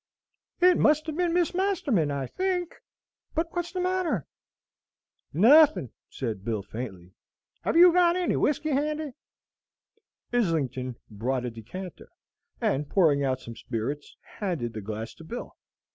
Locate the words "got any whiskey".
7.93-8.71